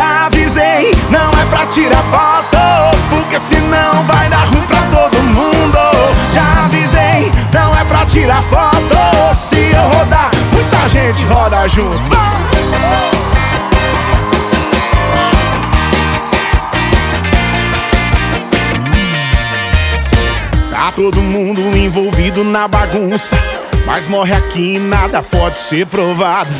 avisei, 0.00 0.90
não 1.10 1.30
é 1.30 1.44
pra 1.48 1.66
tirar 1.66 2.02
foto 2.04 2.58
Porque 3.08 3.38
senão 3.38 4.04
vai 4.04 4.28
dar 4.28 4.44
ruim 4.46 4.62
pra 4.62 4.80
todo 4.92 5.18
mundo. 5.22 5.78
Já 6.32 6.64
avisei, 6.64 7.30
não 7.52 7.74
é 7.76 7.84
pra 7.84 8.06
tirar 8.06 8.42
foto 8.42 9.34
Se 9.34 9.56
eu 9.56 9.98
rodar, 9.98 10.30
muita 10.52 10.88
gente 10.88 11.24
roda 11.26 11.68
junto. 11.68 12.10
Tá 20.70 20.92
todo 20.92 21.20
mundo 21.20 21.76
envolvido 21.76 22.42
na 22.42 22.66
bagunça 22.66 23.36
Mas 23.86 24.06
morre 24.06 24.32
aqui 24.32 24.76
e 24.76 24.78
nada 24.78 25.22
pode 25.22 25.56
ser 25.56 25.86
provado 25.86 26.50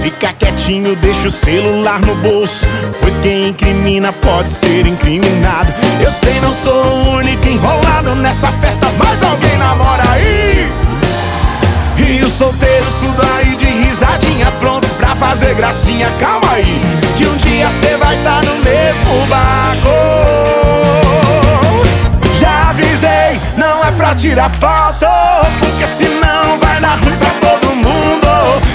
Fica 0.00 0.32
quietinho, 0.32 0.96
deixa 0.96 1.28
o 1.28 1.30
celular 1.30 2.00
no 2.00 2.14
bolso 2.16 2.66
Pois 3.00 3.18
quem 3.18 3.48
incrimina 3.48 4.12
pode 4.12 4.48
ser 4.48 4.86
incriminado. 4.86 5.72
Eu 6.02 6.10
sei, 6.10 6.40
não 6.40 6.52
sou 6.52 6.72
o 6.72 7.16
único 7.16 7.46
enrolado 7.46 8.14
nessa 8.14 8.50
festa 8.52 8.88
Mas 8.98 9.22
alguém 9.22 9.58
namora 9.58 10.02
aí. 10.10 10.72
E 11.98 12.24
os 12.24 12.32
solteiros 12.32 12.94
tudo 12.94 13.22
aí 13.36 13.54
de 13.56 13.66
risadinha 13.66 14.50
Pronto 14.52 14.88
pra 14.94 15.14
fazer 15.14 15.54
gracinha. 15.54 16.10
Calma 16.18 16.50
aí, 16.52 16.80
que 17.16 17.26
um 17.26 17.36
dia 17.36 17.68
cê 17.82 17.96
vai 17.98 18.16
tá 18.24 18.40
no 18.42 18.54
mesmo 18.64 19.26
barco. 19.28 19.88
Já 22.38 22.70
avisei, 22.70 23.38
não 23.54 23.84
é 23.84 23.90
pra 23.90 24.14
tirar 24.14 24.50
foto 24.50 25.06
Porque 25.58 25.86
senão 25.86 26.58
vai 26.58 26.80
dar 26.80 26.98
ruim 27.04 27.16
pra 27.18 27.30
todo 27.40 27.76
mundo 27.76 28.69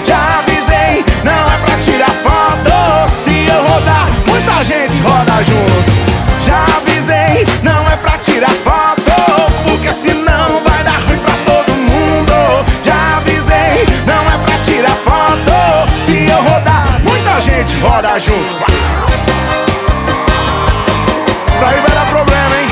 roda 5.35 5.43
junto. 5.43 6.45
Já 6.45 6.63
avisei, 6.77 7.45
não 7.63 7.89
é 7.89 7.97
pra 7.97 8.17
tirar 8.19 8.49
foto 8.49 9.01
Porque 9.67 9.91
senão 9.91 10.61
vai 10.63 10.83
dar 10.83 10.99
ruim 11.07 11.19
pra 11.19 11.33
todo 11.45 11.73
mundo. 11.73 12.65
Já 12.83 13.17
avisei, 13.17 13.85
não 14.05 14.23
é 14.31 14.37
pra 14.37 14.57
tirar 14.59 14.95
foto. 14.95 15.99
Se 15.99 16.29
eu 16.29 16.41
rodar, 16.41 17.01
muita 17.03 17.39
gente 17.39 17.77
roda 17.79 18.17
junto. 18.19 18.65
Isso 21.47 21.65
aí 21.65 21.79
vai 21.81 21.91
dar 21.91 22.05
problema, 22.07 22.55
hein? 22.61 22.67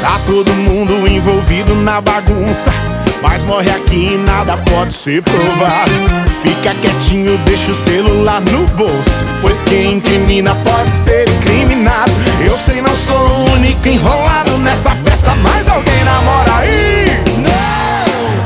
Tá 0.00 0.20
todo 0.26 0.52
mundo 0.52 1.08
envolvido 1.08 1.74
na 1.74 1.98
bagunça 1.98 2.70
Mas 3.26 3.42
morre 3.42 3.70
aqui 3.70 4.14
e 4.14 4.18
nada 4.18 4.56
pode 4.70 4.92
ser 4.92 5.22
provado 5.22 5.92
Fica 6.42 6.74
quietinho, 6.74 7.38
deixa 7.38 7.72
o 7.72 7.74
celular 7.74 8.42
no 8.42 8.66
bolso. 8.74 9.24
Pois 9.40 9.62
quem 9.64 9.94
incrimina 9.94 10.54
pode 10.56 10.90
ser 10.90 11.26
incriminado. 11.26 12.12
Eu 12.44 12.54
sei, 12.54 12.82
não 12.82 12.94
sou 12.94 13.16
o 13.16 13.50
único 13.52 13.88
enrolado 13.88 14.58
nessa 14.58 14.90
festa 14.90 15.34
Mas 15.34 15.66
alguém 15.66 16.04
namora 16.04 16.56
aí. 16.56 17.06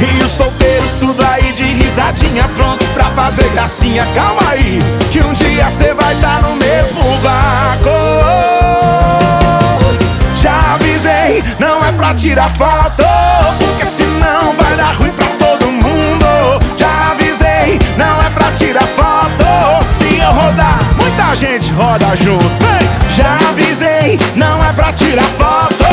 E 0.00 0.22
os 0.22 0.30
solteiros 0.30 0.94
tudo 1.00 1.24
aí 1.24 1.52
de 1.52 1.64
risadinha 1.64 2.46
Prontos 2.54 2.86
pra 2.88 3.06
fazer 3.06 3.48
gracinha. 3.50 4.06
Calma 4.14 4.42
aí, 4.48 4.78
que 5.10 5.20
um 5.20 5.32
dia 5.32 5.68
cê 5.68 5.92
vai 5.92 6.14
tá 6.16 6.40
no 6.40 6.54
mesmo 6.54 7.02
barco 7.20 7.88
já 10.40 10.74
avisei, 10.74 11.42
não 11.58 11.84
é 11.84 11.90
pra 11.90 12.14
tirar 12.14 12.48
foto 12.50 13.02
Porque 13.58 13.84
senão 13.86 14.54
dar 14.78 14.94
ruim 14.94 15.10
pra 15.10 15.26
todo 15.38 15.66
mundo. 15.66 16.26
Já 16.76 17.10
avisei, 17.10 17.78
não 17.96 18.22
é 18.22 18.30
pra 18.30 18.50
tirar 18.52 18.86
foto. 18.86 19.44
Se 19.98 20.16
eu 20.18 20.30
rodar, 20.32 20.78
muita 20.96 21.34
gente 21.34 21.72
roda 21.72 22.16
junto! 22.16 22.46
Já 23.16 23.36
avisei, 23.50 24.18
não 24.36 24.64
é 24.64 24.72
pra 24.72 24.92
tirar 24.92 25.24
foto. 25.36 25.84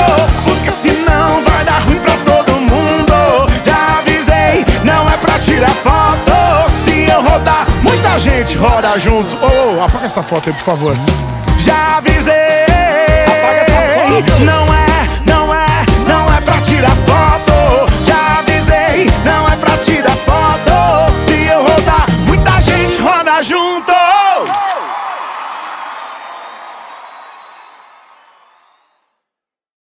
Porque 0.43 0.69
senão 0.69 1.43
vai 1.43 1.65
dar 1.65 1.79
ruim 1.79 1.99
pra 1.99 2.13
todo 2.17 2.51
mundo. 2.53 3.49
Já 3.65 3.99
avisei, 3.99 4.63
não 4.83 5.09
é 5.09 5.17
pra 5.17 5.39
tirar 5.39 5.73
foto. 5.87 6.69
Se 6.83 7.09
eu 7.09 7.23
rodar, 7.23 7.65
muita 7.81 8.19
gente 8.19 8.55
roda 8.55 8.97
junto. 8.99 9.35
Oh, 9.41 9.81
apaga 9.83 10.05
essa 10.05 10.21
foto 10.21 10.49
aí, 10.49 10.53
por 10.53 10.63
favor. 10.63 10.95
Já 11.57 11.97
avisei 11.97 12.65
Apaga 13.25 13.61
essa 13.61 13.81
foto. 13.95 14.43
não 14.43 14.65
é, 14.71 14.94